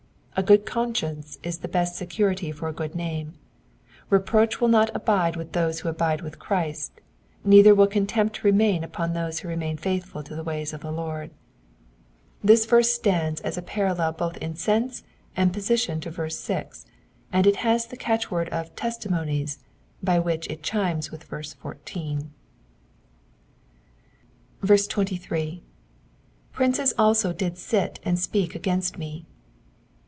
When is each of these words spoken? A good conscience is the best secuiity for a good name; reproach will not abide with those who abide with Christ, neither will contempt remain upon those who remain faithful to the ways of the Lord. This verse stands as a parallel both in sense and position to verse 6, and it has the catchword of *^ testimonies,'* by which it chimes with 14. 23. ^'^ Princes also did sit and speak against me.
A 0.37 0.43
good 0.43 0.65
conscience 0.65 1.37
is 1.43 1.59
the 1.59 1.67
best 1.67 1.95
secuiity 1.97 2.51
for 2.55 2.67
a 2.67 2.73
good 2.73 2.95
name; 2.95 3.35
reproach 4.09 4.59
will 4.59 4.69
not 4.69 4.89
abide 4.95 5.35
with 5.35 5.51
those 5.51 5.81
who 5.81 5.89
abide 5.89 6.21
with 6.21 6.39
Christ, 6.39 6.93
neither 7.43 7.75
will 7.75 7.85
contempt 7.85 8.43
remain 8.43 8.83
upon 8.83 9.13
those 9.13 9.39
who 9.39 9.49
remain 9.49 9.77
faithful 9.77 10.23
to 10.23 10.33
the 10.35 10.43
ways 10.43 10.73
of 10.73 10.81
the 10.81 10.91
Lord. 10.91 11.29
This 12.43 12.65
verse 12.65 12.91
stands 12.91 13.41
as 13.41 13.55
a 13.55 13.61
parallel 13.61 14.13
both 14.13 14.37
in 14.37 14.55
sense 14.55 15.03
and 15.35 15.53
position 15.53 15.99
to 15.99 16.09
verse 16.09 16.39
6, 16.39 16.85
and 17.31 17.45
it 17.45 17.57
has 17.57 17.85
the 17.85 17.97
catchword 17.97 18.49
of 18.49 18.69
*^ 18.71 18.75
testimonies,'* 18.75 19.59
by 20.01 20.17
which 20.17 20.47
it 20.47 20.63
chimes 20.63 21.11
with 21.11 21.23
14. 21.25 22.31
23. 24.63 25.61
^'^ 26.53 26.53
Princes 26.53 26.93
also 26.97 27.31
did 27.33 27.57
sit 27.59 27.99
and 28.03 28.17
speak 28.17 28.55
against 28.55 28.97
me. 28.97 29.25